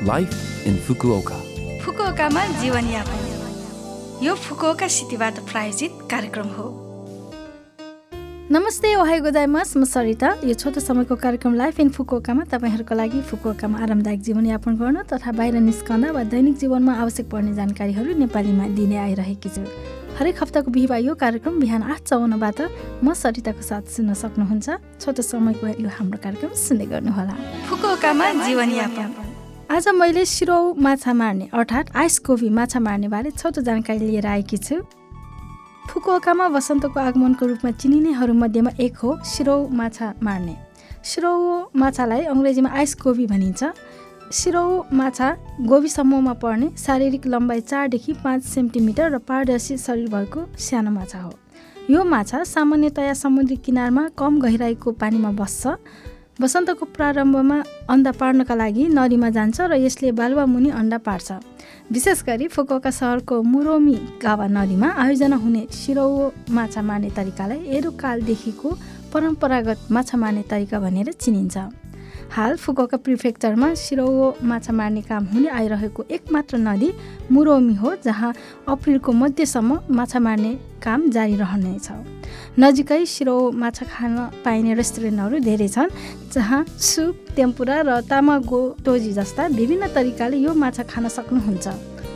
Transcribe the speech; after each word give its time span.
Life 0.00 0.66
in 0.66 0.76
Fukuoka 0.76 1.38
फुकुओकामा 1.80 2.44
जीवनयापन। 2.60 4.24
यो 4.24 4.34
Fukuoka 4.34 4.86
सिटीबाट 4.88 5.38
प्रायोजित 5.50 5.98
कार्यक्रम 6.10 6.46
हो। 6.48 6.68
नमस्ते 8.50 8.94
ओहाई 8.96 9.20
गोजाइमास 9.20 9.76
म 9.76 9.84
सरिता। 9.84 10.28
यो 10.44 10.54
छोटो 10.54 10.80
समयको 10.80 11.16
कार्यक्रम 11.16 11.54
लाइफ 11.54 11.80
इन 11.80 11.88
फुकुओकामा 11.92 12.44
तपाईँहरूको 12.48 12.94
लागि 12.94 13.20
फुकुओकामा 13.28 13.78
आरामदायक 13.78 14.20
जीवनयापन 14.24 14.76
गर्न 14.80 15.02
तथा 15.04 15.32
बाहिर 15.36 15.60
निस्कँदा 15.68 16.10
वा 16.16 16.22
दैनिक 16.32 16.56
जीवनमा 16.56 16.94
आवश्यक 16.96 17.28
पर्ने 17.28 17.52
जानकारीहरू 17.60 18.16
नेपालीमा 18.24 18.66
दिने 18.72 18.96
आइरहेकी 18.96 19.48
छु। 19.52 19.68
हरेक 20.16 20.42
हप्ताको 20.42 20.70
बिहिबार 20.72 21.00
यो 21.00 21.14
कार्यक्रम 21.14 21.60
बिहान 21.60 21.82
आठ 21.84 22.00
चौवन्नबाट 22.08 22.58
म 23.04 23.12
सरिताको 23.12 23.62
साथ 23.62 23.84
सुन्न 24.00 24.16
सक्नुहुन्छ। 24.16 24.66
छोटो 24.96 25.22
समयको 25.22 25.76
यो 25.76 25.88
हाम्रो 25.92 26.18
कार्यक्रम 26.24 26.56
सुन्दै 26.56 26.86
गर्नुहोला। 26.88 27.34
फुकुओकामा 27.68 28.26
जीवनयापन। 28.48 29.29
आज 29.70 29.86
मैले 29.88 30.24
सिरौ 30.26 30.74
माछा 30.74 31.12
मार्ने 31.14 31.48
अर्थात् 31.54 31.90
आइस 31.96 32.18
कोभी 32.18 32.48
माछा 32.50 32.80
मार्ने 32.80 33.08
बारे 33.08 33.30
छोटो 33.30 33.62
जानकारी 33.62 33.98
लिएर 33.98 34.26
आएकी 34.26 34.56
छु। 34.56 34.76
फुकुओकामा 35.90 36.46
वसन्तको 36.46 37.00
आगमनको 37.00 37.46
रूपमा 37.46 37.70
चिनिनेहरूमध्येमा 37.70 38.70
एक 38.80 38.96
हो 38.96 39.16
सिरौ 39.24 39.56
माछा 39.70 40.12
मार्ने। 40.22 40.56
सिरौ 41.04 41.70
माछालाई 41.76 42.24
अङ्ग्रेजीमा 42.24 42.70
आइस 42.70 42.94
कोभी 42.94 43.26
भनिन्छ। 43.26 43.64
सिरौ 44.32 44.66
माछा 44.92 45.30
गोबी 45.62 45.88
समूहमा 45.88 46.32
पर्ने 46.42 46.70
शारीरिक 46.76 47.26
लम्बाइ 47.26 47.60
चारदेखि 47.60 48.12
पाँच 48.24 48.44
सेन्टिमिटर 48.44 49.10
र 49.10 49.18
पारदर्शी 49.22 49.76
शरीर 49.78 50.08
भएको 50.10 50.46
सानो 50.58 50.90
माछा 50.90 51.20
हो। 51.20 51.32
यो 51.90 52.04
माछा 52.04 52.44
सामान्यतया 52.44 53.14
समुद्री 53.14 53.56
किनारमा 53.56 54.08
कम 54.18 54.40
गहिराईको 54.40 54.92
पानीमा 54.92 55.30
बस्छ। 55.38 55.78
वसन्तको 56.38 56.84
प्रारम्भमा 56.96 57.56
अन्डा 57.92 58.12
पार्नका 58.12 58.54
लागि 58.54 58.84
नदीमा 58.88 59.28
जान्छ 59.30 59.60
र 59.60 59.76
यसले 59.76 60.12
बालुवा 60.16 60.44
मुनि 60.46 60.70
अन्डा 60.70 60.98
पार्छ। 61.04 61.28
विशेष 61.92 62.22
गरी 62.24 62.46
फुकुका 62.48 62.90
सहरको 62.90 63.42
मुरोमी 63.42 63.96
गावा 64.22 64.46
नदीमा 64.48 64.88
आयोजना 65.02 65.36
हुने 65.36 65.62
सिरौ 65.70 66.08
माछा 66.48 66.82
मार्ने 66.82 67.10
तरिकालाई 67.12 67.60
एरुकालदेखिको 67.76 68.68
परम्परागत 69.12 69.78
माछा 69.90 70.16
मार्ने 70.16 70.42
तरिका 70.48 70.78
भनेर 70.80 71.12
चिनिन्छ। 71.12 71.56
हाल 72.32 72.56
फुकुका 72.56 72.96
प्रिफेक्चरमा 72.96 73.68
सिरौ 73.74 74.06
माछा 74.48 74.72
मार्ने 74.72 75.00
काम 75.02 75.24
हुने 75.26 75.48
आइरहेको 75.50 76.04
एकमात्र 76.10 76.58
नदी 76.58 76.90
मुरोमी 77.32 77.74
हो 77.74 77.94
जहाँ 78.04 78.32
अप्रिलको 78.68 79.12
मध्यसम्म 79.12 79.78
माछा 79.90 80.18
मार्ने 80.20 80.52
काम 80.82 81.08
जारी 81.10 81.34
रहनेछ 81.36 81.88
नजिकै 82.58 83.04
सिरौ 83.06 83.34
माछा 83.62 83.86
खान 83.86 84.16
पाइने 84.44 84.74
रेस्टुरेन्टहरू 84.74 85.38
धेरै 85.40 85.68
छन् 85.68 85.90
जहाँ 86.34 86.64
सुप 86.90 87.34
टेम्पुरा 87.36 87.80
र 87.82 88.00
तामागो 88.06 88.62
टोजी 88.84 89.12
जस्ता 89.12 89.46
विभिन्न 89.58 89.88
तरिकाले 89.90 90.36
यो 90.38 90.54
माछा 90.54 90.82
खान 90.86 91.08
सक्नुहुन्छ। 91.08 91.66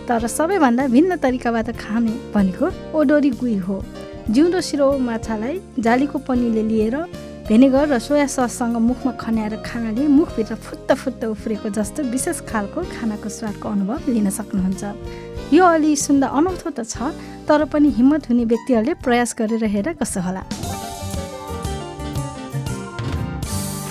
तर 0.08 0.26
सबैभन्दा 0.28 0.86
भिन्न 0.94 1.16
तरिकाबाट 1.18 1.70
खाने 1.76 2.14
भनेको 2.34 2.70
ओडोरी 2.98 3.30
गुई 3.42 3.56
हो। 3.66 3.82
जिउँदो 4.30 4.60
सिरौ 4.60 4.90
माछालाई 5.10 5.60
जालीको 5.80 6.18
पनीले 6.28 6.62
लिएर 6.62 6.96
भेनेगर 7.44 7.88
र 7.92 7.98
सोया 8.00 8.24
सससँग 8.24 8.76
मुखमा 8.80 9.12
खन्याएर 9.20 9.56
खानाले 9.60 10.06
मुखभित्र 10.08 10.54
फुत्त 10.56 10.92
फुत्त 10.96 11.24
उफ्रेको 11.24 11.68
जस्तो 11.76 12.02
विशेष 12.08 12.40
खालको 12.48 12.80
खानाको 12.88 13.28
स्वादको 13.28 13.68
अनुभव 13.68 14.08
लिन 14.08 14.30
सक्नुहुन्छ। 14.32 15.52
यो 15.52 15.60
अलि 15.60 15.92
सुन्दा 15.92 16.26
अनौठो 16.32 16.70
त 16.72 16.88
छ 16.88 17.12
तर 17.44 17.64
पनि 17.68 17.88
हिम्मत 18.00 18.28
हुने 18.32 18.44
व्यक्तिहरूले 18.48 18.94
प्रयास 19.04 19.36
गरेर 19.36 19.64
हेर 19.68 19.92
कसो 20.00 20.20
होला। 20.24 20.42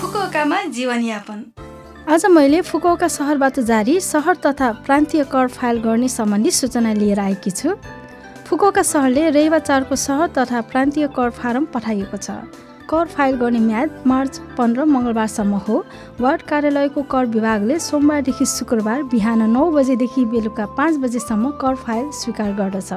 फुकुओकामा 0.01 0.57
जीवनयापन। 0.73 1.39
आज 2.09 2.25
मैले 2.33 2.61
फुकुओका 2.65 3.07
सहरबाट 3.07 3.59
जारी 3.69 3.99
सहर 4.01 4.35
तथा 4.41 4.71
प्रान्तीय 4.81 5.23
कर 5.29 5.47
फाइल 5.53 5.77
गर्ने 5.85 6.09
सम्बन्धी 6.09 6.51
सूचना 6.51 6.93
लिएर 6.97 7.19
आएकी 7.21 7.51
छु। 7.53 7.77
फुकुओका 8.49 8.81
सहरले 8.81 9.29
रेवा 9.29 9.59
चारको 9.61 9.95
सहर 9.95 10.27
तथा 10.33 10.61
प्रान्तीय 10.73 11.07
कर 11.13 11.29
फारम 11.37 11.65
पठाइएको 11.69 12.17
छ। 12.17 12.41
कर 12.89 13.07
फाइल 13.07 13.35
गर्ने 13.35 13.59
म्याद 13.59 14.03
मार्च 14.07 14.37
पन्ध्र 14.57 14.85
मङ्गलबारसम्म 14.85 15.55
हो। 15.67 15.83
वार्ड 16.21 16.41
कार्यालयको 16.49 17.01
कर 17.11 17.25
विभागले 17.35 17.79
सोमबारदेखि 17.79 18.45
शुक्रबार 18.47 19.03
बिहान 19.11 19.49
नौ 19.51 19.69
बजेदेखि 19.71 20.25
बेलुका 20.33 20.65
पाँच 20.77 20.97
बजेसम्म 21.03 21.51
कर 21.61 21.75
फाइल 21.75 22.09
स्वीकार 22.13 22.53
गर्दछ। 22.53 22.91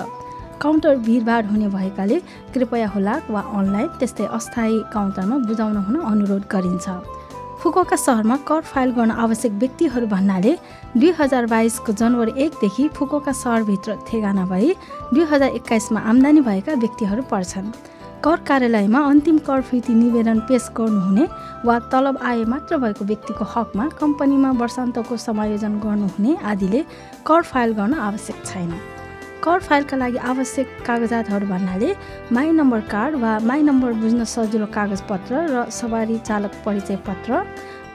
काउन्टर 0.63 0.97
भिडभाड 1.07 1.51
हुने 1.51 1.69
भएकाले 1.69 2.21
कृपया 2.55 2.89
होला 2.89 3.15
वा 3.31 3.41
अनलाइन 3.55 3.89
त्यस्तै 3.99 4.27
अस्थायी 4.37 4.83
काउन्टरमा 4.93 5.39
बुझाउन 5.47 5.77
हुन 5.87 6.01
अनुरोध 6.03 6.45
गरिन्छ। 6.53 6.89
फुकुका 7.61 7.97
सहरमा 7.97 8.37
कर 8.49 8.61
फाइल 8.63 8.91
गर्न 8.93 9.11
आवश्यक 9.11 9.53
व्यक्तिहरू 9.61 10.07
भन्नाले 10.07 10.53
दुई 10.97 11.13
हजार 11.19 11.47
बाइसको 11.47 11.93
जनवरी 11.93 12.33
एकदेखि 12.45 12.89
फुकुका 12.97 13.33
सहरभित्र 13.33 13.97
ठेगाना 14.09 14.45
भई 14.47 14.75
दुई 15.15 15.25
हजार 15.31 15.51
एक्काइसमा 15.51 16.01
आम्दानी 16.11 16.41
भएका 16.41 16.73
व्यक्तिहरू 16.75 17.23
पर्छन्। 17.31 17.73
कर 18.25 18.41
कार्यालयमा 18.49 19.01
अन्तिम 19.09 19.39
कर 19.47 19.61
फिर्ती 19.63 19.95
निवेदन 19.95 20.39
पेस 20.49 20.69
गर्नुहुने 20.77 21.27
वा 21.65 21.79
तलब 21.93 22.19
आय 22.23 22.45
मात्र 22.53 22.77
भएको 22.79 23.05
व्यक्तिको 23.05 23.45
हकमा 23.55 23.89
कम्पनीमा 24.01 24.51
वर्षान्तको 24.61 25.17
समायोजन 25.17 25.79
गर्नुहुने 25.85 26.37
आदिले 26.51 26.81
कर 27.27 27.43
फाइल 27.43 27.73
गर्न 27.79 27.95
आवश्यक 27.95 28.45
छैन। 28.45 28.73
कर 29.45 29.59
फाइलका 29.63 29.97
लागि 29.97 30.19
आवश्यक 30.33 30.67
कागजातहरू 30.87 31.47
भन्नाले 31.47 31.95
माई 32.33 32.51
नम्बर 32.53 32.81
कार्ड 32.93 33.15
वा 33.23 33.39
माई 33.47 33.63
नम्बर 33.63 33.93
बुझ्न 34.03 34.25
सजिलो 34.27 34.67
कागजपत्र 34.75 35.47
र 35.53 35.65
सवारी 35.71 36.19
चालक 36.27 36.53
परिचय 36.65 36.97
पत्र 37.07 37.45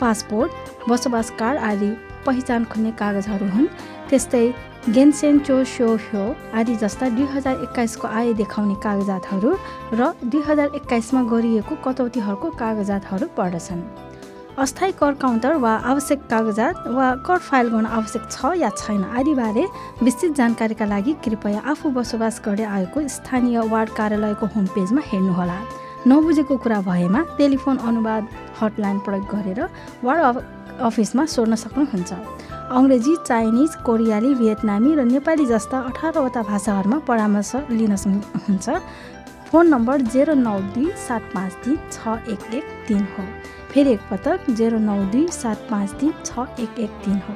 पासपोर्ट 0.01 0.89
बसोबास 0.89 1.29
कार्ड 1.39 1.59
आदि 1.71 1.91
पहिचान 2.25 2.65
खुल्ने 2.71 2.91
कागजहरू 3.01 3.47
हुन्। 3.55 3.67
त्यस्तै 4.09 4.45
गेन्सेन 4.89 5.39
चो 5.47 5.63
सो 5.63 5.87
ह्यो 6.03 6.23
आदि 6.59 6.75
जस्ता 6.83 7.09
दुई 7.15 7.25
हजार 7.33 7.55
एक्काइसको 7.63 8.07
आय 8.07 8.33
देखाउने 8.33 8.75
कागजातहरू 8.83 9.51
र 9.93 10.11
दुई 10.25 10.41
हजार 10.47 10.67
एक्काइसमा 10.75 11.21
गरिएको 11.33 11.75
कटौतीहरूको 11.85 12.49
कागजातहरू 12.61 13.27
पर्दछन् 13.37 13.83
अस्थायी 14.57 14.91
कर 14.99 15.13
काउन्टर 15.21 15.53
वा 15.63 15.73
आवश्यक 15.91 16.19
कागजात 16.31 16.87
वा 16.95 17.07
कर 17.27 17.37
फाइल 17.39 17.67
गर्न 17.73 17.85
आवश्यक 17.97 18.23
छ 18.31 18.51
या 18.59 18.69
छैन 18.77 19.03
आदिबारे 19.19 19.63
विस्तृत 20.03 20.31
जानकारीका 20.35 20.85
लागि 20.85 21.13
कृपया 21.23 21.61
आफू 21.71 21.89
बसोबास 21.97 22.41
गर्दै 22.45 22.65
आएको 22.77 23.07
स्थानीय 23.07 23.59
वार्ड 23.71 23.89
कार्यालयको 23.99 24.45
होम 24.55 24.65
पेजमा 24.75 25.01
हेर्नुहोला। 25.05 25.59
नबुझेको 26.07 26.57
कुरा 26.57 26.79
भएमा 26.81 27.21
टेलिफोन 27.37 27.77
अनुवाद 27.89 28.27
हटलाइन 28.61 28.99
प्रयोग 29.05 29.25
गरेर 29.33 29.59
वार्ड 30.03 30.21
अफिसमा 30.81 31.25
सोध्न 31.25 31.55
सक्नुहुन्छ। 31.55 32.11
अङ्ग्रेजी 32.71 33.13
चाइनिज 33.27 33.71
कोरियाली 33.85 34.33
भियतनामी 34.35 34.91
र 34.95 35.01
नेपाली 35.05 35.45
जस्ता 35.45 35.77
अठारवटा 35.89 36.41
भाषाहरूमा 36.41 36.97
परामर्श 37.07 37.51
लिन 37.71 37.93
हुन्छ। 38.47 38.67
फोन 39.51 39.67
नम्बर 39.67 40.01
जेरो 40.13 40.33
नौ 40.33 40.57
दुई 40.73 40.91
सात 41.07 41.23
पाँच 41.33 41.51
तिन 41.63 41.77
छ 41.91 42.17
एक 42.33 42.53
एक 42.53 42.65
तिन 42.87 43.03
हो। 43.13 43.23
फेरि 43.71 43.91
एकपटक 43.91 44.49
जेरो 44.59 44.79
नौ 44.79 44.97
दुई 45.11 45.27
सात 45.31 45.67
पाँच 45.71 45.89
तिन 45.99 46.13
छ 46.25 46.47
एक 46.59 46.79
एक 46.79 46.91
तिन 47.03 47.17
हो। 47.27 47.35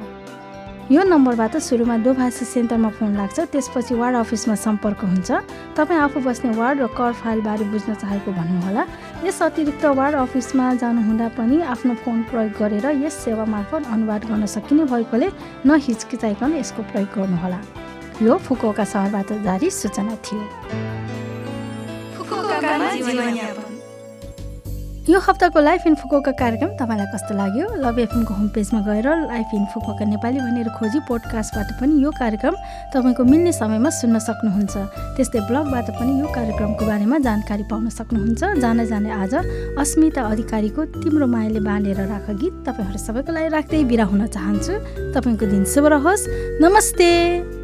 यो 0.86 1.02
नम्बरबाट 1.02 1.56
सुरुमा 1.58 1.96
दोभाषी 1.98 2.44
सेन्टरमा 2.46 2.90
फोन 2.94 3.18
लाग्छ 3.18 3.50
त्यसपछि 3.50 3.94
वार्ड 3.98 4.16
अफिसमा 4.16 4.54
सम्पर्क 4.54 5.00
हुन्छ। 5.02 5.30
तपाईँ 5.74 5.98
आफू 5.98 6.20
बस्ने 6.22 6.50
वार्ड 6.54 6.78
र 6.78 6.86
कर 6.94 7.12
फाइलबारे 7.26 7.64
बुझ्न 7.74 7.94
चाहेको 7.98 8.30
भन्नुहोला। 8.30 8.82
यस 9.26 9.42
अतिरिक्त 9.42 9.82
वार्ड 9.82 10.14
अफिसमा 10.14 10.66
जानुहुँदा 10.78 11.28
पनि 11.34 11.56
आफ्नो 11.74 11.94
फोन 12.06 12.22
प्रयोग 12.30 12.52
गरेर 12.54 12.86
यस 13.02 13.14
सेवा 13.18 13.44
मार्फत 13.50 13.82
अनुवाद 13.90 14.22
गर्न 14.30 14.46
सकिने 14.46 14.84
भएकोले 14.86 15.28
नहिचकिचाइकन 15.66 16.54
यसको 16.54 16.82
प्रयोग 16.94 17.10
गर्नुहोला। 17.18 17.58
यो 18.22 18.38
फुकुका 18.46 18.84
सहरबाट 18.86 19.42
जारी 19.42 19.68
सूचना 19.74 20.14
थियो। 20.22 20.46
यो 25.06 25.18
हप्ताको 25.22 25.60
लाइफ 25.60 25.86
इन 25.86 25.94
फुकोका 25.94 26.32
कार्यक्रम 26.34 26.70
तपाईँलाई 26.78 27.06
कस्तो 27.14 27.34
लाग्यो? 27.38 27.66
लभ 27.78 27.98
एफएमको 27.98 28.34
होम 28.34 28.48
पेजमा 28.50 28.80
गएर 28.82 29.06
लाइफ 29.30 29.50
इन 29.54 29.64
फुकोका 29.70 30.04
नेपाली 30.04 30.38
भनेर 30.42 30.68
खोजी 30.74 31.00
पोडकास्टबाट 31.06 31.68
पनि 31.78 32.02
यो 32.02 32.10
कार्यक्रम 32.10 32.54
तपाईँको 32.90 33.22
मिल्ने 33.22 33.52
समयमा 33.54 33.90
सुन्न 34.02 34.18
सक्नुहुन्छ। 34.18 34.74
त्यस्तै 35.14 35.40
ब्लगबाट 35.46 35.90
पनि 35.94 36.12
यो 36.18 36.26
कार्यक्रमको 36.26 36.86
बारेमा 36.90 37.18
जानकारी 37.22 37.62
पाउन 37.70 37.88
सक्नुहुन्छ। 37.88 38.58
जाने 38.58 38.86
जाने 38.90 39.10
आज 39.14 39.34
अस्मिता 39.78 40.22
अधिकारीको 40.26 40.84
तिम्रो 40.98 41.26
मायाले 41.30 41.60
बाँडेर 41.62 42.02
राख 42.10 42.26
गीत 42.42 42.54
तपाईँहरू 42.66 42.98
सबैको 42.98 43.30
लागि 43.30 43.48
राख्दै 43.54 43.84
बिरा 43.86 44.04
हुन 44.10 44.26
चाहन्छु। 44.26 44.74
तपाईँको 45.14 45.46
दिन 45.46 45.62
शुभ 45.70 45.86
रहोस्। 45.86 46.26
नमस्ते! 46.66 47.55